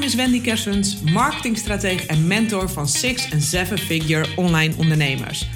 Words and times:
naam 0.00 0.08
is 0.08 0.14
Wendy 0.14 0.40
Kersens, 0.40 1.00
marketingstratege 1.00 2.06
en 2.06 2.26
mentor 2.26 2.70
van 2.70 2.88
six- 2.88 3.28
en 3.28 3.40
seven-figure 3.40 4.26
online 4.36 4.74
ondernemers. 4.76 5.46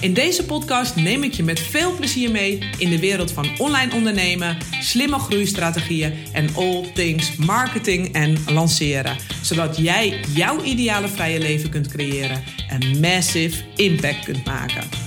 In 0.00 0.14
deze 0.14 0.44
podcast 0.44 0.96
neem 0.96 1.22
ik 1.22 1.32
je 1.32 1.42
met 1.42 1.60
veel 1.60 1.94
plezier 1.96 2.30
mee 2.30 2.58
in 2.78 2.90
de 2.90 2.98
wereld 2.98 3.32
van 3.32 3.58
online 3.58 3.94
ondernemen, 3.94 4.56
slimme 4.80 5.18
groeistrategieën 5.18 6.14
en 6.32 6.54
all 6.54 6.90
things 6.94 7.36
marketing 7.36 8.12
en 8.12 8.36
lanceren. 8.46 9.16
Zodat 9.42 9.76
jij 9.76 10.20
jouw 10.34 10.62
ideale 10.62 11.08
vrije 11.08 11.38
leven 11.38 11.70
kunt 11.70 11.88
creëren 11.88 12.42
en 12.68 13.00
massive 13.00 13.62
impact 13.74 14.24
kunt 14.24 14.44
maken. 14.44 15.03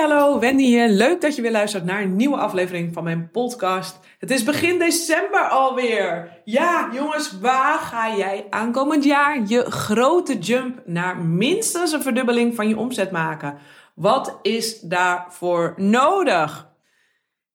Hallo, 0.00 0.38
Wendy 0.38 0.62
hier. 0.62 0.88
Leuk 0.88 1.20
dat 1.20 1.36
je 1.36 1.42
weer 1.42 1.50
luistert 1.50 1.84
naar 1.84 2.02
een 2.02 2.16
nieuwe 2.16 2.36
aflevering 2.36 2.92
van 2.92 3.04
mijn 3.04 3.30
podcast. 3.30 3.98
Het 4.18 4.30
is 4.30 4.44
begin 4.44 4.78
december 4.78 5.40
alweer. 5.40 6.40
Ja, 6.44 6.90
jongens, 6.92 7.38
waar 7.40 7.78
ga 7.78 8.16
jij 8.16 8.46
aankomend 8.50 9.04
jaar 9.04 9.42
je 9.46 9.70
grote 9.70 10.38
jump 10.38 10.82
naar 10.84 11.16
minstens 11.18 11.92
een 11.92 12.02
verdubbeling 12.02 12.54
van 12.54 12.68
je 12.68 12.76
omzet 12.76 13.10
maken? 13.10 13.58
Wat 13.94 14.38
is 14.42 14.80
daarvoor 14.80 15.74
nodig? 15.76 16.68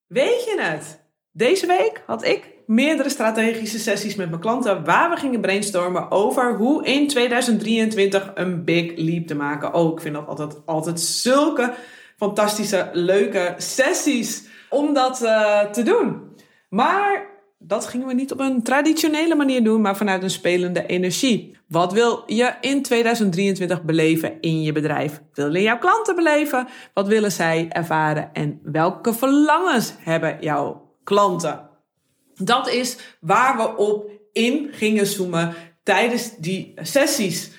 Weet 0.07 0.43
je 0.43 0.55
het? 0.59 1.03
Deze 1.31 1.67
week 1.67 2.03
had 2.05 2.25
ik 2.25 2.49
meerdere 2.65 3.09
strategische 3.09 3.79
sessies 3.79 4.15
met 4.15 4.29
mijn 4.29 4.41
klanten 4.41 4.83
waar 4.83 5.09
we 5.09 5.15
gingen 5.15 5.41
brainstormen 5.41 6.11
over 6.11 6.55
hoe 6.55 6.85
in 6.85 7.07
2023 7.07 8.31
een 8.35 8.63
big 8.63 8.91
leap 8.95 9.27
te 9.27 9.35
maken. 9.35 9.73
Oh, 9.73 9.93
ik 9.93 10.01
vind 10.01 10.15
dat 10.15 10.27
altijd, 10.27 10.65
altijd 10.65 10.99
zulke 10.99 11.73
fantastische, 12.17 12.89
leuke 12.93 13.53
sessies 13.57 14.43
om 14.69 14.93
dat 14.93 15.21
uh, 15.21 15.61
te 15.61 15.83
doen. 15.83 16.35
Maar 16.69 17.33
dat 17.57 17.85
gingen 17.85 18.07
we 18.07 18.13
niet 18.13 18.31
op 18.31 18.39
een 18.39 18.63
traditionele 18.63 19.35
manier 19.35 19.63
doen, 19.63 19.81
maar 19.81 19.97
vanuit 19.97 20.23
een 20.23 20.29
spelende 20.29 20.85
energie. 20.85 21.57
Wat 21.67 21.93
wil 21.93 22.23
je 22.25 22.53
in 22.61 22.81
2023 22.81 23.83
beleven 23.83 24.41
in 24.41 24.61
je 24.61 24.71
bedrijf? 24.71 25.21
Willen 25.33 25.61
jouw 25.61 25.77
klanten 25.77 26.15
beleven? 26.15 26.67
Wat 26.93 27.07
willen 27.07 27.31
zij 27.31 27.65
ervaren? 27.69 28.29
En 28.33 28.59
welke 28.63 29.13
verlangens 29.13 29.93
hebben 29.99 30.37
jouw 30.39 30.91
klanten? 31.03 31.69
Dat 32.35 32.69
is 32.69 32.97
waar 33.19 33.57
we 33.57 33.77
op 33.77 34.09
in 34.31 34.69
gingen 34.71 35.05
zoomen 35.05 35.53
tijdens 35.83 36.35
die 36.37 36.73
sessies. 36.75 37.51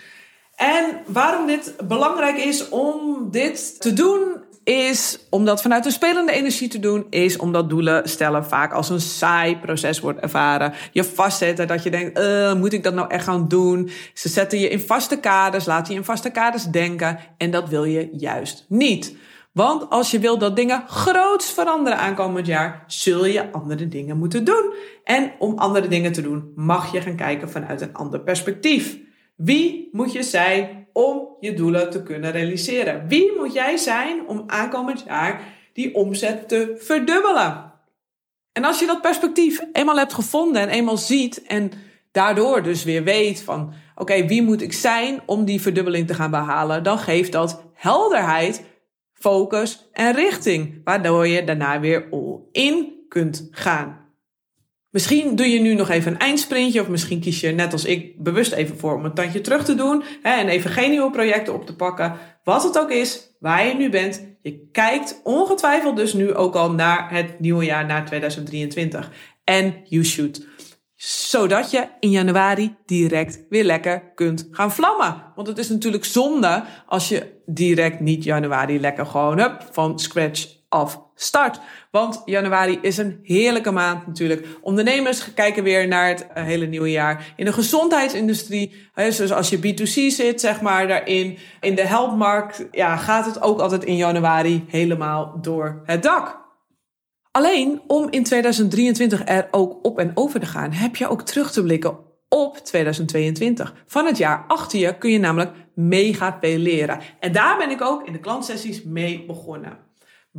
En 0.57 1.03
waarom 1.07 1.47
dit 1.47 1.75
belangrijk 1.89 2.37
is 2.37 2.69
om 2.69 3.29
dit 3.31 3.81
te 3.81 3.93
doen, 3.93 4.45
is 4.67 5.19
om 5.31 5.45
dat 5.45 5.63
vanuit 5.63 5.85
een 5.85 5.93
spelende 5.93 6.33
energie 6.33 6.69
te 6.69 6.79
doen, 6.79 7.07
is 7.11 7.37
omdat 7.37 7.69
doelen 7.69 8.09
stellen 8.09 8.45
vaak 8.45 8.73
als 8.73 8.89
een 8.89 9.01
saai 9.01 9.59
proces 9.59 10.01
wordt 10.01 10.21
ervaren. 10.21 10.73
Je 10.93 11.05
vastzetten 11.05 11.67
dat 11.67 11.83
je 11.83 11.91
denkt, 11.91 12.19
uh, 12.19 12.55
moet 12.55 12.73
ik 12.73 12.83
dat 12.83 12.95
nou 12.95 13.11
echt 13.11 13.25
gaan 13.25 13.49
doen? 13.49 13.91
Ze 14.15 14.29
zetten 14.29 14.59
je 14.59 14.69
in 14.69 14.81
vaste 14.81 15.21
kaders, 15.21 15.67
laten 15.67 15.93
je 15.93 15.99
in 15.99 16.05
vaste 16.05 16.31
kaders 16.31 16.65
denken 16.65 17.19
en 17.39 17.51
dat 17.51 17.69
wil 17.69 17.85
je 17.85 18.09
juist 18.13 18.65
niet. 18.69 19.17
Want 19.53 19.91
als 19.91 20.11
je 20.11 20.19
wil 20.19 20.39
dat 20.39 20.57
dingen 20.57 20.85
groots 20.87 21.51
veranderen 21.51 21.99
aankomend 21.99 22.47
jaar, 22.47 22.85
zul 22.87 23.25
je 23.25 23.53
andere 23.53 23.89
dingen 23.89 24.19
moeten 24.19 24.45
doen. 24.45 24.75
En 25.05 25.33
om 25.39 25.59
andere 25.59 25.89
dingen 25.89 26.13
te 26.13 26.23
doen, 26.23 26.53
mag 26.55 26.93
je 26.93 27.01
gaan 27.01 27.17
kijken 27.17 27.51
vanuit 27.51 27.81
een 27.81 27.95
ander 27.95 28.21
perspectief. 28.21 28.99
Wie 29.37 29.89
moet 29.93 30.13
je 30.13 30.23
zijn 30.23 30.86
om 30.97 31.37
je 31.41 31.55
doelen 31.55 31.91
te 31.91 32.03
kunnen 32.03 32.33
realiseren? 32.33 33.09
Wie 33.09 33.33
moet 33.37 33.53
jij 33.53 33.77
zijn 33.77 34.27
om 34.27 34.45
aankomend 34.47 35.05
jaar 35.07 35.41
die 35.73 35.95
omzet 35.95 36.49
te 36.49 36.75
verdubbelen? 36.79 37.73
En 38.53 38.65
als 38.65 38.79
je 38.79 38.87
dat 38.87 39.01
perspectief 39.01 39.65
eenmaal 39.73 39.97
hebt 39.97 40.15
gevonden 40.15 40.63
en 40.63 40.69
eenmaal 40.69 40.97
ziet 40.97 41.43
en 41.43 41.71
daardoor 42.13 42.63
dus 42.63 42.85
weer 42.85 43.05
weet 43.05 43.43
van 43.43 43.73
oké, 43.95 44.27
wie 44.27 44.43
moet 44.43 44.63
ik 44.63 44.73
zijn 44.73 45.21
om 45.27 45.45
die 45.45 45.61
verdubbeling 45.61 46.07
te 46.07 46.15
gaan 46.15 46.31
behalen, 46.31 46.83
dan 46.83 46.99
geeft 46.99 47.33
dat 47.33 47.63
helderheid, 47.75 48.65
focus 49.13 49.89
en 49.93 50.15
richting, 50.15 50.81
waardoor 50.85 51.27
je 51.27 51.45
daarna 51.45 51.81
weer 51.81 52.09
all 52.11 52.39
in 52.53 53.05
kunt 53.09 53.49
gaan. 53.51 54.06
Misschien 54.97 55.37
doe 55.37 55.49
je 55.49 55.61
nu 55.61 55.75
nog 55.75 55.89
even 55.89 56.13
een 56.13 56.19
eindsprintje, 56.19 56.81
of 56.81 56.89
misschien 56.89 57.21
kies 57.21 57.41
je 57.41 57.53
net 57.53 57.73
als 57.73 57.85
ik 57.85 58.23
bewust 58.23 58.53
even 58.53 58.79
voor 58.79 58.95
om 58.95 59.05
een 59.05 59.15
tandje 59.15 59.41
terug 59.41 59.65
te 59.65 59.75
doen 59.75 60.03
hè, 60.23 60.31
en 60.31 60.49
even 60.49 60.71
geen 60.71 60.91
nieuwe 60.91 61.11
projecten 61.11 61.55
op 61.55 61.67
te 61.67 61.77
pakken. 61.77 62.17
Wat 62.45 62.63
het 62.63 62.79
ook 62.79 62.91
is, 62.91 63.37
waar 63.41 63.67
je 63.67 63.75
nu 63.75 63.91
bent, 63.91 64.37
je 64.43 64.69
kijkt 64.73 65.21
ongetwijfeld 65.25 65.97
dus 65.97 66.13
nu 66.13 66.35
ook 66.35 66.55
al 66.55 66.73
naar 66.73 67.11
het 67.11 67.41
nieuwe 67.41 67.65
jaar, 67.65 67.87
naar 67.87 68.07
2023. 68.07 69.11
En 69.45 69.75
you 69.85 70.05
should. 70.05 70.47
Zodat 70.97 71.71
je 71.71 71.89
in 72.01 72.11
januari 72.11 72.75
direct 72.87 73.45
weer 73.49 73.65
lekker 73.65 74.13
kunt 74.15 74.49
gaan 74.51 74.73
vlammen. 74.73 75.23
Want 75.35 75.49
het 75.49 75.59
is 75.59 75.69
natuurlijk 75.69 76.05
zonde 76.05 76.65
als 76.87 77.09
je 77.09 77.41
direct 77.47 78.01
niet 78.01 78.25
januari 78.25 78.81
lekker 78.81 79.07
gewoon 79.07 79.39
hup, 79.39 79.69
van 79.71 79.99
scratch 79.99 80.56
start. 81.15 81.61
Want 81.91 82.23
januari 82.25 82.79
is 82.83 82.97
een 82.97 83.21
heerlijke 83.23 83.71
maand 83.71 84.07
natuurlijk. 84.07 84.47
Ondernemers 84.61 85.35
kijken 85.35 85.63
weer 85.63 85.89
naar 85.89 86.09
het 86.09 86.27
eh, 86.27 86.45
hele 86.45 86.67
nieuwe 86.67 86.91
jaar. 86.91 87.33
In 87.37 87.45
de 87.45 87.53
gezondheidsindustrie, 87.53 88.91
dus 88.95 89.33
als 89.33 89.49
je 89.49 89.59
B2C 89.59 90.15
zit, 90.15 90.41
zeg 90.41 90.61
maar, 90.61 90.89
daarin. 90.89 91.39
In 91.61 91.75
de 91.75 91.87
helpmarkt, 91.87 92.67
ja, 92.71 92.97
gaat 92.97 93.27
het 93.27 93.43
ook 93.43 93.61
altijd 93.61 93.85
in 93.85 93.97
januari 93.97 94.65
helemaal 94.69 95.39
door 95.41 95.83
het 95.85 96.03
dak. 96.03 96.45
Alleen 97.31 97.83
om 97.87 98.07
in 98.11 98.25
2023 98.25 99.23
er 99.25 99.49
ook 99.51 99.79
op 99.83 99.99
en 99.99 100.11
over 100.15 100.41
te 100.41 100.47
gaan, 100.47 100.73
heb 100.73 100.97
je 100.97 101.09
ook 101.09 101.23
terug 101.23 101.53
te 101.53 101.63
blikken 101.63 101.99
op 102.29 102.57
2022. 102.57 103.75
Van 103.87 104.07
het 104.07 104.19
jaar 104.19 104.45
achter 104.47 104.79
je 104.79 104.99
kun 104.99 105.11
je 105.11 105.19
namelijk 105.19 105.53
mega 105.75 106.39
veel 106.41 106.59
leren. 106.59 107.01
En 107.21 107.33
daar 107.33 107.59
ben 107.59 107.71
ik 107.71 107.83
ook 107.83 108.07
in 108.07 108.13
de 108.13 108.21
klantsessies 108.21 108.83
mee 108.83 109.25
begonnen. 109.27 109.86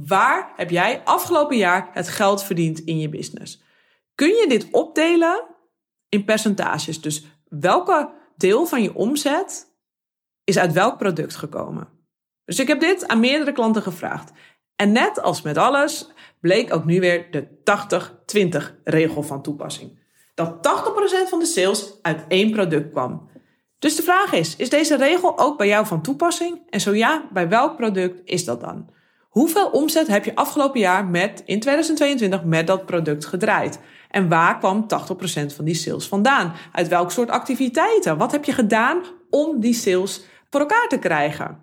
Waar 0.06 0.54
heb 0.56 0.70
jij 0.70 1.02
afgelopen 1.04 1.58
jaar 1.58 1.90
het 1.94 2.08
geld 2.08 2.44
verdiend 2.44 2.80
in 2.80 3.00
je 3.00 3.10
business? 3.10 3.62
Kun 4.16 4.28
je 4.28 4.46
dit 4.48 4.68
opdelen 4.72 5.46
in 6.10 6.26
percentages? 6.26 7.02
Dus 7.02 7.26
welke 7.50 8.14
deel 8.36 8.66
van 8.66 8.82
je 8.82 8.96
omzet 8.96 9.76
is 10.44 10.58
uit 10.58 10.74
welk 10.74 10.98
product 10.98 11.36
gekomen? 11.36 11.88
Dus 12.46 12.60
ik 12.60 12.68
heb 12.68 12.80
dit 12.80 13.08
aan 13.08 13.20
meerdere 13.20 13.52
klanten 13.52 13.82
gevraagd. 13.82 14.32
En 14.76 14.92
net 14.92 15.22
als 15.22 15.42
met 15.42 15.58
alles 15.58 16.10
bleek 16.40 16.74
ook 16.74 16.86
nu 16.86 17.00
weer 17.00 17.32
de 17.32 17.48
80-20 18.72 18.82
regel 18.84 19.24
van 19.24 19.42
toepassing. 19.42 20.00
Dat 20.34 20.56
80% 21.26 21.30
van 21.30 21.40
de 21.40 21.46
sales 21.46 22.02
uit 22.02 22.26
één 22.28 22.52
product 22.52 22.92
kwam. 22.92 23.30
Dus 23.80 23.96
de 23.96 24.04
vraag 24.04 24.34
is, 24.34 24.56
is 24.56 24.70
deze 24.70 24.96
regel 24.96 25.38
ook 25.40 25.58
bij 25.58 25.68
jou 25.68 25.86
van 25.86 26.02
toepassing? 26.02 26.62
En 26.70 26.82
zo 26.82 26.94
ja, 26.94 27.28
bij 27.32 27.50
welk 27.50 27.76
product 27.76 28.22
is 28.24 28.46
dat 28.46 28.62
dan? 28.62 28.96
Hoeveel 29.38 29.70
omzet 29.70 30.08
heb 30.08 30.26
je 30.26 30.36
afgelopen 30.36 30.80
jaar 30.80 31.06
met, 31.06 31.44
in 31.46 31.60
2022 31.60 32.44
met 32.44 32.68
dat 32.68 32.86
product 32.86 33.26
gedraaid? 33.26 33.80
En 34.10 34.30
waar 34.30 34.58
kwam 34.58 34.84
80% 34.84 34.86
van 35.56 35.66
die 35.66 35.76
sales 35.76 36.08
vandaan? 36.08 36.54
Uit 36.72 36.88
welk 36.88 37.12
soort 37.12 37.30
activiteiten? 37.30 38.18
Wat 38.18 38.32
heb 38.32 38.46
je 38.46 38.52
gedaan 38.52 39.02
om 39.30 39.60
die 39.60 39.74
sales 39.74 40.22
voor 40.50 40.60
elkaar 40.60 40.88
te 40.88 40.98
krijgen? 40.98 41.60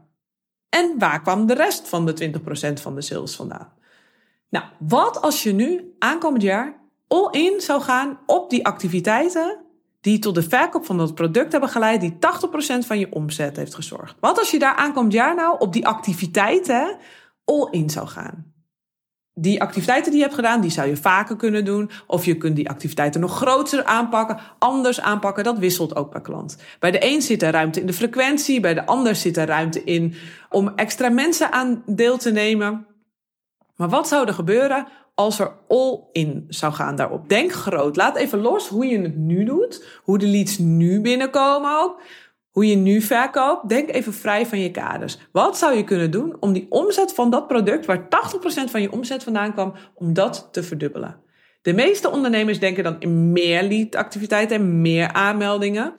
En 0.69 0.95
waar 0.99 1.23
kwam 1.23 1.47
de 1.47 1.55
rest 1.55 1.89
van 1.89 2.07
de 2.07 2.33
20% 2.79 2.83
van 2.83 2.95
de 2.95 3.03
sales 3.03 3.37
vandaan? 3.37 3.73
Nou, 4.49 4.65
wat 4.79 5.21
als 5.21 5.43
je 5.43 5.53
nu 5.53 5.95
aankomend 5.99 6.43
jaar 6.43 6.81
all 7.09 7.29
in 7.31 7.61
zou 7.61 7.83
gaan 7.83 8.19
op 8.27 8.51
die 8.51 8.67
activiteiten 8.67 9.59
die 10.01 10.19
tot 10.19 10.35
de 10.35 10.43
verkoop 10.43 10.87
van 10.87 10.99
dat 10.99 11.15
product 11.15 11.53
hebben 11.53 11.71
geleid, 11.71 12.01
die 12.01 12.17
80% 12.83 12.87
van 12.87 12.99
je 12.99 13.13
omzet 13.13 13.57
heeft 13.57 13.75
gezorgd? 13.75 14.17
Wat 14.21 14.39
als 14.39 14.51
je 14.51 14.59
daar 14.59 14.75
aankomend 14.75 15.13
jaar 15.13 15.35
nou 15.35 15.57
op 15.59 15.73
die 15.73 15.87
activiteiten 15.87 16.97
all 17.45 17.69
in 17.71 17.91
zou 17.91 18.07
gaan. 18.07 18.53
Die 19.37 19.61
activiteiten 19.61 20.11
die 20.11 20.21
je 20.21 20.25
hebt 20.25 20.37
gedaan, 20.37 20.61
die 20.61 20.71
zou 20.71 20.89
je 20.89 20.97
vaker 20.97 21.37
kunnen 21.37 21.65
doen. 21.65 21.91
Of 22.07 22.25
je 22.25 22.37
kunt 22.37 22.57
die 22.57 22.69
activiteiten 22.69 23.21
nog 23.21 23.37
groter 23.37 23.85
aanpakken, 23.85 24.39
anders 24.59 25.01
aanpakken. 25.01 25.45
Dat 25.45 25.59
wisselt 25.59 25.97
ook 25.97 26.11
per 26.11 26.21
klant. 26.21 26.57
Bij 26.79 26.91
de 26.91 27.07
een 27.07 27.23
zit 27.23 27.43
er 27.43 27.53
ruimte 27.53 27.81
in 27.81 27.87
de 27.87 27.93
frequentie, 27.93 28.61
bij 28.61 28.75
de 28.75 28.87
ander 28.87 29.17
zit 29.17 29.37
er 29.37 29.47
ruimte 29.47 29.85
in 29.85 30.15
om 30.51 30.73
extra 30.77 31.09
mensen 31.09 31.53
aan 31.53 31.83
deel 31.87 32.17
te 32.17 32.31
nemen. 32.31 32.87
Maar 33.77 33.89
wat 33.89 34.09
zou 34.09 34.27
er 34.27 34.35
gebeuren 34.35 34.87
als 35.15 35.39
er 35.39 35.53
all 35.69 36.01
in 36.13 36.45
zou 36.49 36.73
gaan 36.73 36.97
daarop? 36.97 37.29
Denk 37.29 37.53
groot. 37.53 37.97
Laat 37.97 38.17
even 38.17 38.41
los 38.41 38.69
hoe 38.69 38.87
je 38.87 38.99
het 38.99 39.17
nu 39.17 39.45
doet, 39.45 40.01
hoe 40.03 40.19
de 40.19 40.27
leads 40.27 40.59
nu 40.59 41.01
binnenkomen 41.01 41.81
ook 41.81 42.01
hoe 42.55 42.67
je 42.67 42.77
nu 42.77 43.01
verkoopt, 43.01 43.69
denk 43.69 43.91
even 43.91 44.13
vrij 44.13 44.47
van 44.47 44.61
je 44.61 44.71
kaders. 44.71 45.19
Wat 45.33 45.59
zou 45.59 45.77
je 45.77 45.85
kunnen 45.85 46.11
doen 46.11 46.37
om 46.41 46.53
die 46.53 46.67
omzet 46.69 47.15
van 47.15 47.31
dat 47.31 47.47
product, 47.47 47.87
waar 47.87 48.05
80% 48.05 48.09
van 48.71 48.83
je 48.83 48.93
omzet 48.93 49.23
vandaan 49.23 49.53
kwam, 49.53 49.75
om 49.95 50.13
dat 50.13 50.49
te 50.51 50.63
verdubbelen? 50.63 51.17
De 51.63 51.73
meeste 51.73 52.11
ondernemers 52.11 52.59
denken 52.59 52.85
dan 52.85 52.97
in 52.99 53.33
meer 53.33 53.63
lead-activiteiten 53.63 54.57
en 54.57 54.81
meer 54.81 55.13
aanmeldingen. 55.13 55.95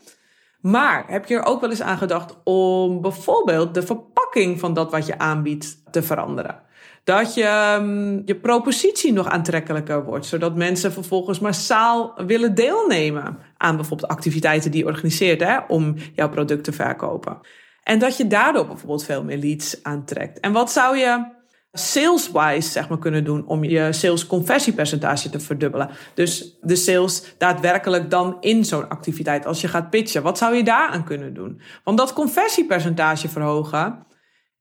Maar 0.62 1.04
heb 1.08 1.26
je 1.26 1.36
er 1.36 1.46
ook 1.46 1.62
wel 1.62 1.70
eens 1.70 1.82
aan 1.82 1.98
gedacht 1.98 2.36
om 2.44 3.02
bijvoorbeeld 3.02 3.74
de 3.74 3.82
verpakking 3.82 4.60
van 4.60 4.74
dat 4.74 4.92
wat 4.92 5.06
je 5.06 5.18
aanbiedt 5.18 5.92
te 5.92 6.04
veranderen? 6.04 6.62
Dat 7.06 7.34
je 7.34 7.78
um, 7.80 8.22
je 8.26 8.36
propositie 8.36 9.14
nog 9.14 9.28
aantrekkelijker 9.28 10.04
wordt, 10.04 10.26
zodat 10.26 10.56
mensen 10.56 10.92
vervolgens 10.92 11.40
massaal 11.40 12.14
willen 12.28 12.56
deelnemen 12.56 13.38
aan 13.58 13.76
bijvoorbeeld 13.76 14.12
activiteiten 14.12 14.72
die 14.72 14.84
je 14.84 14.90
organiseert 14.90 15.42
hè, 15.42 15.58
om 15.68 15.96
jouw 16.14 16.30
product 16.30 16.64
te 16.64 16.72
verkopen. 16.72 17.40
En 17.84 18.00
dat 18.00 18.18
je 18.18 18.28
daardoor 18.28 18.68
bijvoorbeeld 18.68 19.04
veel 19.04 19.24
meer 19.24 19.38
leads 19.38 19.84
aantrekt. 19.84 20.40
En 20.40 20.52
wat 20.52 20.72
zou 20.72 20.98
je 20.98 21.34
sales-wise 21.72 22.70
zeg 22.70 22.90
maar, 22.90 23.00
kunnen 23.00 23.24
doen 23.24 23.48
om 23.48 23.64
je 23.64 23.94
sales 23.94 24.28
conversiepercentage 24.28 25.30
te 25.30 25.40
verdubbelen. 25.40 25.90
Dus 26.14 26.58
de 26.62 26.76
sales 26.76 27.36
daadwerkelijk 27.38 28.10
dan 28.10 28.38
in 28.40 28.66
zo'n 28.66 28.90
activiteit 28.90 29.46
als 29.46 29.62
je 29.62 29.68
gaat 29.68 29.90
pitchen. 29.90 30.24
Wat 30.24 30.38
zou 30.38 30.56
je 30.56 30.64
daaraan 30.64 31.04
kunnen 31.04 31.34
doen? 31.34 31.62
Want 31.84 31.98
dat 31.98 32.14
conversiepercentage 32.14 33.30
verhogen 33.30 34.06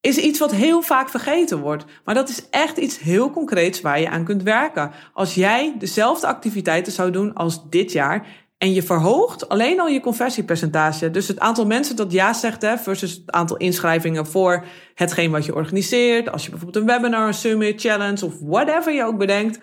is 0.04 0.16
iets 0.16 0.38
wat 0.38 0.52
heel 0.52 0.82
vaak 0.82 1.08
vergeten 1.08 1.60
wordt. 1.60 1.84
Maar 2.04 2.14
dat 2.14 2.28
is 2.28 2.48
echt 2.50 2.76
iets 2.76 2.98
heel 2.98 3.30
concreets 3.30 3.80
waar 3.80 4.00
je 4.00 4.08
aan 4.08 4.24
kunt 4.24 4.42
werken. 4.42 4.90
Als 5.12 5.34
jij 5.34 5.74
dezelfde 5.78 6.26
activiteiten 6.26 6.92
zou 6.92 7.10
doen 7.10 7.34
als 7.34 7.68
dit 7.70 7.92
jaar 7.92 8.26
en 8.58 8.72
je 8.72 8.82
verhoogt 8.82 9.48
alleen 9.48 9.80
al 9.80 9.86
je 9.86 10.00
conversiepercentage. 10.00 11.10
Dus 11.10 11.28
het 11.28 11.38
aantal 11.38 11.66
mensen 11.66 11.96
dat 11.96 12.12
ja 12.12 12.32
zegt 12.32 12.62
hè, 12.62 12.78
versus 12.78 13.12
het 13.12 13.30
aantal 13.30 13.56
inschrijvingen 13.56 14.26
voor 14.26 14.64
hetgeen 14.94 15.30
wat 15.30 15.44
je 15.44 15.54
organiseert. 15.54 16.30
Als 16.30 16.44
je 16.44 16.50
bijvoorbeeld 16.50 16.84
een 16.84 16.90
webinar, 16.90 17.26
een 17.26 17.34
summit, 17.34 17.80
challenge 17.80 18.26
of 18.26 18.34
whatever 18.40 18.92
je 18.92 19.04
ook 19.04 19.18
bedenkt, 19.18 19.60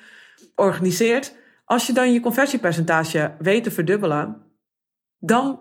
organiseert. 0.55 1.35
Als 1.65 1.87
je 1.87 1.93
dan 1.93 2.13
je 2.13 2.19
conversiepercentage 2.19 3.35
weet 3.39 3.63
te 3.63 3.71
verdubbelen, 3.71 4.37
dan 5.19 5.59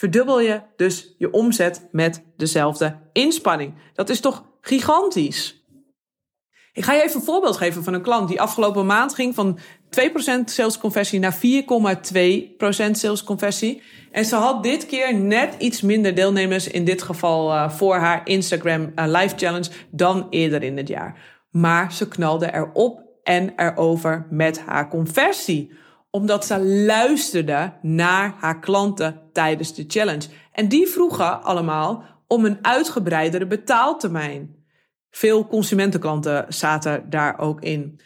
verdubbel 0.00 0.40
je 0.40 0.62
dus 0.76 1.14
je 1.18 1.30
omzet 1.30 1.88
met 1.92 2.24
dezelfde 2.36 2.98
inspanning. 3.12 3.74
Dat 3.94 4.08
is 4.08 4.20
toch 4.20 4.44
gigantisch? 4.60 5.64
Ik 6.72 6.84
ga 6.84 6.92
je 6.92 7.02
even 7.02 7.16
een 7.16 7.26
voorbeeld 7.26 7.56
geven 7.56 7.84
van 7.84 7.94
een 7.94 8.02
klant 8.02 8.28
die 8.28 8.40
afgelopen 8.40 8.86
maand 8.86 9.14
ging 9.14 9.34
van 9.34 9.58
2% 9.58 9.60
salesconversie 10.44 11.18
naar 11.18 11.34
4,2% 11.34 11.40
salesconversie. 12.90 13.82
En 14.10 14.24
ze 14.24 14.36
had 14.36 14.62
dit 14.62 14.86
keer 14.86 15.14
net 15.14 15.54
iets 15.58 15.80
minder 15.80 16.14
deelnemers, 16.14 16.68
in 16.68 16.84
dit 16.84 17.02
geval 17.02 17.52
uh, 17.52 17.70
voor 17.70 17.96
haar 17.96 18.20
Instagram 18.26 18.82
uh, 18.82 19.04
Live 19.06 19.36
Challenge, 19.36 19.70
dan 19.90 20.26
eerder 20.30 20.62
in 20.62 20.76
het 20.76 20.88
jaar. 20.88 21.40
Maar 21.50 21.92
ze 21.92 22.08
knalde 22.08 22.54
erop 22.54 23.02
en 23.22 23.52
erover 23.56 24.26
met 24.30 24.60
haar 24.60 24.88
conversie 24.88 25.78
omdat 26.10 26.46
ze 26.46 26.64
luisterde 26.64 27.72
naar 27.82 28.34
haar 28.38 28.60
klanten 28.60 29.20
tijdens 29.32 29.74
de 29.74 29.84
challenge. 29.88 30.28
En 30.52 30.68
die 30.68 30.86
vroegen 30.86 31.42
allemaal 31.42 32.04
om 32.26 32.44
een 32.44 32.58
uitgebreidere 32.62 33.46
betaaltermijn. 33.46 34.54
Veel 35.10 35.46
consumentenklanten 35.46 36.44
zaten 36.48 37.10
daar 37.10 37.38
ook 37.38 37.60
in. 37.60 38.00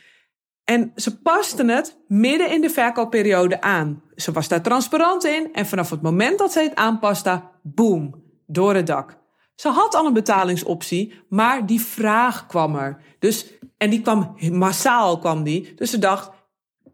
En 0.64 0.92
ze 0.96 1.20
pasten 1.20 1.68
het 1.68 1.98
midden 2.06 2.50
in 2.50 2.60
de 2.60 2.70
verkoopperiode 2.70 3.60
aan. 3.60 4.02
Ze 4.14 4.32
was 4.32 4.48
daar 4.48 4.62
transparant 4.62 5.24
in 5.24 5.52
en 5.52 5.66
vanaf 5.66 5.90
het 5.90 6.02
moment 6.02 6.38
dat 6.38 6.52
ze 6.52 6.60
het 6.60 6.74
aanpaste, 6.74 7.42
boom, 7.62 8.22
door 8.46 8.74
het 8.74 8.86
dak. 8.86 9.22
Ze 9.54 9.68
had 9.68 9.94
al 9.94 10.06
een 10.06 10.12
betalingsoptie, 10.12 11.14
maar 11.28 11.66
die 11.66 11.80
vraag 11.80 12.46
kwam 12.46 12.76
er. 12.76 13.02
Dus, 13.18 13.46
en 13.76 13.90
die 13.90 14.00
kwam 14.00 14.36
massaal 14.52 15.18
kwam 15.18 15.42
die. 15.42 15.72
Dus 15.76 15.90
ze 15.90 15.98
dacht, 15.98 16.30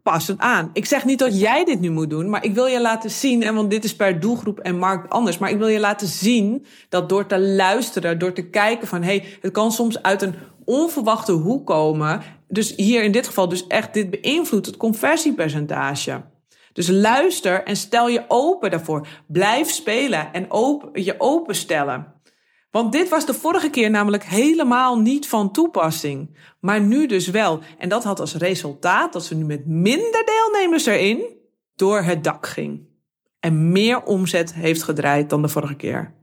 pas 0.03 0.27
het 0.27 0.39
aan. 0.39 0.69
Ik 0.73 0.85
zeg 0.85 1.05
niet 1.05 1.19
dat 1.19 1.39
jij 1.39 1.63
dit 1.63 1.79
nu 1.79 1.89
moet 1.89 2.09
doen, 2.09 2.29
maar 2.29 2.43
ik 2.43 2.53
wil 2.53 2.65
je 2.65 2.81
laten 2.81 3.11
zien, 3.11 3.43
en 3.43 3.55
want 3.55 3.69
dit 3.69 3.83
is 3.83 3.95
per 3.95 4.19
doelgroep 4.19 4.59
en 4.59 4.77
markt 4.77 5.09
anders, 5.09 5.37
maar 5.37 5.49
ik 5.49 5.57
wil 5.57 5.67
je 5.67 5.79
laten 5.79 6.07
zien 6.07 6.65
dat 6.89 7.09
door 7.09 7.25
te 7.25 7.39
luisteren, 7.39 8.19
door 8.19 8.33
te 8.33 8.49
kijken 8.49 8.87
van, 8.87 9.03
hey, 9.03 9.23
het 9.41 9.51
kan 9.51 9.71
soms 9.71 10.01
uit 10.01 10.21
een 10.21 10.35
onverwachte 10.65 11.31
hoek 11.31 11.65
komen. 11.65 12.21
Dus 12.47 12.75
hier 12.75 13.03
in 13.03 13.11
dit 13.11 13.27
geval 13.27 13.49
dus 13.49 13.67
echt, 13.67 13.93
dit 13.93 14.09
beïnvloedt 14.09 14.65
het 14.65 14.77
conversiepercentage. 14.77 16.21
Dus 16.73 16.87
luister 16.87 17.63
en 17.63 17.75
stel 17.75 18.07
je 18.07 18.23
open 18.27 18.71
daarvoor. 18.71 19.07
Blijf 19.27 19.69
spelen 19.69 20.33
en 20.33 20.45
open, 20.51 21.03
je 21.03 21.15
openstellen. 21.17 22.20
Want 22.71 22.91
dit 22.91 23.09
was 23.09 23.25
de 23.25 23.33
vorige 23.33 23.69
keer 23.69 23.89
namelijk 23.89 24.23
helemaal 24.23 24.99
niet 24.99 25.27
van 25.27 25.51
toepassing. 25.51 26.37
Maar 26.59 26.81
nu 26.81 27.05
dus 27.05 27.27
wel. 27.27 27.59
En 27.77 27.89
dat 27.89 28.03
had 28.03 28.19
als 28.19 28.35
resultaat 28.35 29.13
dat 29.13 29.25
ze 29.25 29.35
nu 29.35 29.45
met 29.45 29.65
minder 29.65 30.25
deelnemers 30.25 30.85
erin 30.85 31.23
door 31.75 32.01
het 32.01 32.23
dak 32.23 32.47
ging. 32.47 32.89
En 33.39 33.71
meer 33.71 34.03
omzet 34.03 34.53
heeft 34.53 34.83
gedraaid 34.83 35.29
dan 35.29 35.41
de 35.41 35.47
vorige 35.47 35.75
keer. 35.75 36.13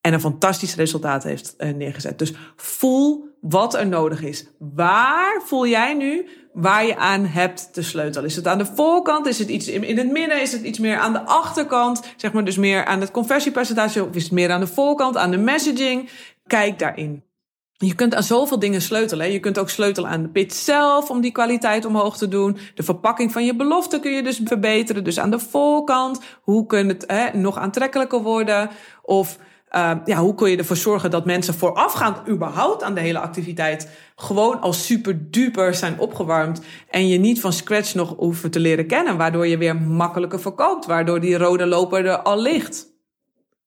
En 0.00 0.12
een 0.12 0.20
fantastisch 0.20 0.74
resultaat 0.74 1.22
heeft 1.22 1.56
eh, 1.56 1.74
neergezet. 1.74 2.18
Dus 2.18 2.32
voel 2.56 3.28
wat 3.40 3.74
er 3.74 3.86
nodig 3.86 4.22
is. 4.22 4.46
Waar 4.58 5.42
voel 5.44 5.66
jij 5.66 5.94
nu 5.94 6.28
waar 6.52 6.86
je 6.86 6.96
aan 6.96 7.24
hebt 7.24 7.72
te 7.72 7.82
sleutelen? 7.82 8.28
Is 8.28 8.36
het 8.36 8.46
aan 8.46 8.58
de 8.58 8.66
voorkant? 8.66 9.26
Is 9.26 9.38
het 9.38 9.48
iets 9.48 9.68
in 9.68 9.98
het 9.98 10.10
midden? 10.10 10.40
Is 10.40 10.52
het 10.52 10.62
iets 10.62 10.78
meer 10.78 10.98
aan 10.98 11.12
de 11.12 11.20
achterkant? 11.20 12.02
Zeg 12.16 12.32
maar 12.32 12.44
dus 12.44 12.56
meer 12.56 12.84
aan 12.84 13.00
het 13.00 13.10
conversiepercentage? 13.10 14.04
Of 14.04 14.14
is 14.14 14.22
het 14.22 14.32
meer 14.32 14.50
aan 14.50 14.60
de 14.60 14.66
voorkant, 14.66 15.16
aan 15.16 15.30
de 15.30 15.38
messaging? 15.38 16.10
Kijk 16.46 16.78
daarin. 16.78 17.24
Je 17.72 17.94
kunt 17.94 18.14
aan 18.14 18.22
zoveel 18.22 18.58
dingen 18.58 18.82
sleutelen. 18.82 19.32
Je 19.32 19.40
kunt 19.40 19.58
ook 19.58 19.70
sleutelen 19.70 20.10
aan 20.10 20.22
de 20.22 20.28
pitch 20.28 20.54
zelf 20.54 21.10
om 21.10 21.20
die 21.20 21.32
kwaliteit 21.32 21.84
omhoog 21.84 22.16
te 22.16 22.28
doen. 22.28 22.58
De 22.74 22.82
verpakking 22.82 23.32
van 23.32 23.44
je 23.44 23.56
belofte 23.56 24.00
kun 24.00 24.12
je 24.12 24.22
dus 24.22 24.40
verbeteren. 24.44 25.04
Dus 25.04 25.18
aan 25.18 25.30
de 25.30 25.38
voorkant, 25.38 26.20
hoe 26.42 26.66
kan 26.66 26.88
het 26.88 27.04
hè, 27.06 27.38
nog 27.38 27.58
aantrekkelijker 27.58 28.22
worden? 28.22 28.70
Of 29.02 29.38
uh, 29.76 29.92
ja, 30.04 30.16
hoe 30.16 30.34
kun 30.34 30.50
je 30.50 30.56
ervoor 30.56 30.76
zorgen 30.76 31.10
dat 31.10 31.24
mensen 31.24 31.54
voorafgaand 31.54 32.28
überhaupt 32.28 32.82
aan 32.82 32.94
de 32.94 33.00
hele 33.00 33.18
activiteit 33.18 33.88
gewoon 34.16 34.60
al 34.60 34.72
super 34.72 35.30
duper 35.30 35.74
zijn 35.74 35.98
opgewarmd 35.98 36.60
en 36.90 37.08
je 37.08 37.18
niet 37.18 37.40
van 37.40 37.52
scratch 37.52 37.94
nog 37.94 38.14
hoeven 38.16 38.50
te 38.50 38.60
leren 38.60 38.86
kennen, 38.86 39.16
waardoor 39.16 39.46
je 39.46 39.58
weer 39.58 39.76
makkelijker 39.76 40.40
verkoopt, 40.40 40.86
waardoor 40.86 41.20
die 41.20 41.38
rode 41.38 41.66
loper 41.66 42.06
er 42.06 42.18
al 42.18 42.40
ligt. 42.40 42.88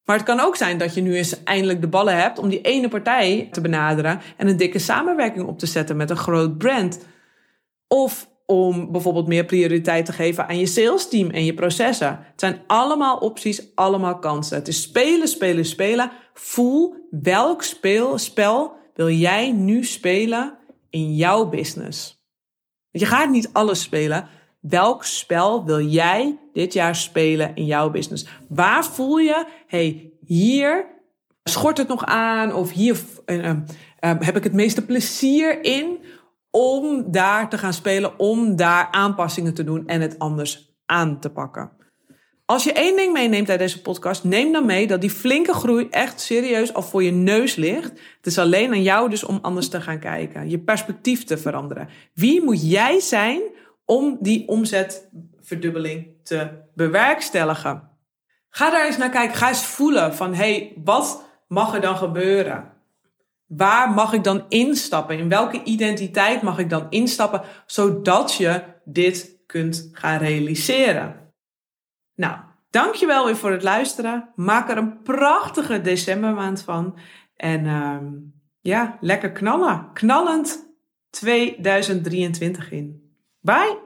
Maar 0.05 0.15
het 0.15 0.25
kan 0.25 0.39
ook 0.39 0.55
zijn 0.55 0.77
dat 0.77 0.93
je 0.93 1.01
nu 1.01 1.15
eens 1.15 1.43
eindelijk 1.43 1.81
de 1.81 1.87
ballen 1.87 2.21
hebt 2.21 2.39
om 2.39 2.49
die 2.49 2.61
ene 2.61 2.87
partij 2.87 3.47
te 3.51 3.61
benaderen 3.61 4.19
en 4.37 4.47
een 4.47 4.57
dikke 4.57 4.79
samenwerking 4.79 5.47
op 5.47 5.59
te 5.59 5.65
zetten 5.65 5.97
met 5.97 6.09
een 6.09 6.17
groot 6.17 6.57
brand. 6.57 6.99
Of 7.87 8.29
om 8.45 8.91
bijvoorbeeld 8.91 9.27
meer 9.27 9.45
prioriteit 9.45 10.05
te 10.05 10.13
geven 10.13 10.47
aan 10.47 10.59
je 10.59 10.65
sales 10.65 11.09
team 11.09 11.29
en 11.29 11.45
je 11.45 11.53
processen. 11.53 12.07
Het 12.07 12.39
zijn 12.39 12.61
allemaal 12.67 13.17
opties, 13.17 13.75
allemaal 13.75 14.19
kansen. 14.19 14.57
Het 14.57 14.67
is 14.67 14.81
spelen, 14.81 15.27
spelen, 15.27 15.65
spelen. 15.65 16.11
Voel 16.33 16.95
welk 17.09 17.63
speel, 17.63 18.17
spel 18.17 18.75
wil 18.93 19.09
jij 19.09 19.51
nu 19.51 19.83
spelen 19.83 20.57
in 20.89 21.15
jouw 21.15 21.49
business. 21.49 22.21
Je 22.91 23.05
gaat 23.05 23.29
niet 23.29 23.49
alles 23.53 23.81
spelen. 23.81 24.27
Welk 24.59 25.03
spel 25.03 25.65
wil 25.65 25.81
jij 25.81 26.37
dit 26.53 26.73
jaar 26.73 26.95
spelen 26.95 27.51
in 27.55 27.65
jouw 27.65 27.89
business? 27.89 28.27
Waar 28.49 28.85
voel 28.85 29.17
je, 29.17 29.45
hey, 29.67 30.11
hier 30.25 30.85
schort 31.43 31.77
het 31.77 31.87
nog 31.87 32.05
aan 32.05 32.53
of 32.53 32.71
hier 32.71 32.99
uh, 33.25 33.45
uh, 33.45 33.55
heb 33.99 34.35
ik 34.35 34.43
het 34.43 34.53
meeste 34.53 34.85
plezier 34.85 35.63
in? 35.63 35.97
Om 36.55 37.11
daar 37.11 37.49
te 37.49 37.57
gaan 37.57 37.73
spelen, 37.73 38.19
om 38.19 38.55
daar 38.55 38.87
aanpassingen 38.91 39.53
te 39.53 39.63
doen 39.63 39.87
en 39.87 40.01
het 40.01 40.19
anders 40.19 40.75
aan 40.85 41.19
te 41.19 41.29
pakken. 41.29 41.71
Als 42.45 42.63
je 42.63 42.73
één 42.73 42.95
ding 42.95 43.13
meeneemt 43.13 43.49
uit 43.49 43.59
deze 43.59 43.81
podcast, 43.81 44.23
neem 44.23 44.51
dan 44.51 44.65
mee 44.65 44.87
dat 44.87 45.01
die 45.01 45.09
flinke 45.09 45.53
groei 45.53 45.87
echt 45.89 46.21
serieus 46.21 46.73
al 46.73 46.81
voor 46.81 47.03
je 47.03 47.11
neus 47.11 47.55
ligt. 47.55 47.89
Het 47.89 48.25
is 48.25 48.37
alleen 48.37 48.71
aan 48.71 48.83
jou 48.83 49.09
dus 49.09 49.23
om 49.23 49.39
anders 49.41 49.69
te 49.69 49.81
gaan 49.81 49.99
kijken, 49.99 50.49
je 50.49 50.59
perspectief 50.59 51.23
te 51.23 51.37
veranderen. 51.37 51.89
Wie 52.13 52.43
moet 52.43 52.69
jij 52.69 52.99
zijn 52.99 53.41
om 53.85 54.17
die 54.19 54.47
omzetverdubbeling 54.47 56.07
te 56.23 56.49
bewerkstelligen? 56.75 57.89
Ga 58.49 58.69
daar 58.69 58.85
eens 58.85 58.97
naar 58.97 59.09
kijken, 59.09 59.35
ga 59.35 59.47
eens 59.47 59.65
voelen 59.65 60.15
van 60.15 60.33
hé, 60.33 60.53
hey, 60.53 60.73
wat 60.83 61.23
mag 61.47 61.73
er 61.73 61.81
dan 61.81 61.97
gebeuren? 61.97 62.72
Waar 63.57 63.91
mag 63.91 64.13
ik 64.13 64.23
dan 64.23 64.45
instappen? 64.49 65.17
In 65.17 65.29
welke 65.29 65.63
identiteit 65.63 66.41
mag 66.41 66.57
ik 66.57 66.69
dan 66.69 66.87
instappen, 66.89 67.41
zodat 67.65 68.35
je 68.35 68.63
dit 68.85 69.37
kunt 69.45 69.89
gaan 69.91 70.17
realiseren? 70.17 71.33
Nou, 72.15 72.37
dankjewel 72.69 73.25
weer 73.25 73.37
voor 73.37 73.51
het 73.51 73.63
luisteren. 73.63 74.29
Maak 74.35 74.69
er 74.69 74.77
een 74.77 75.01
prachtige 75.01 75.81
decembermaand 75.81 76.61
van. 76.61 76.97
En 77.35 77.65
uh, 77.65 77.97
ja, 78.61 78.97
lekker 78.99 79.31
knallen. 79.31 79.89
Knallend 79.93 80.75
2023 81.09 82.71
in. 82.71 83.15
Bye! 83.39 83.77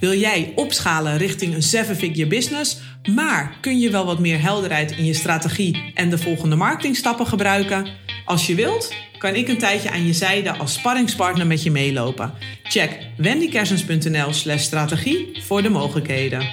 Wil 0.00 0.12
jij 0.12 0.52
opschalen 0.54 1.16
richting 1.16 1.54
een 1.54 1.62
seven-figure 1.62 2.26
business? 2.26 2.85
Maar 3.14 3.56
kun 3.60 3.78
je 3.78 3.90
wel 3.90 4.04
wat 4.04 4.18
meer 4.18 4.40
helderheid 4.40 4.90
in 4.90 5.04
je 5.04 5.14
strategie 5.14 5.92
en 5.94 6.10
de 6.10 6.18
volgende 6.18 6.56
marketingstappen 6.56 7.26
gebruiken? 7.26 7.86
Als 8.24 8.46
je 8.46 8.54
wilt, 8.54 8.94
kan 9.18 9.34
ik 9.34 9.48
een 9.48 9.58
tijdje 9.58 9.90
aan 9.90 10.06
je 10.06 10.12
zijde 10.12 10.56
als 10.56 10.72
sparringspartner 10.72 11.46
met 11.46 11.62
je 11.62 11.70
meelopen. 11.70 12.32
Check 12.62 12.98
wendykersens.nl/strategie 13.16 15.42
voor 15.42 15.62
de 15.62 15.68
mogelijkheden. 15.68 16.48